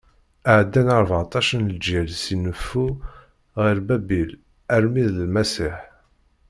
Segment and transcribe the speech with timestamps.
[0.57, 2.85] Ɛeddan rbeɛṭac n leǧyal si neffu
[3.59, 4.29] ɣer Babil
[4.75, 5.77] armi d Lmasiḥ.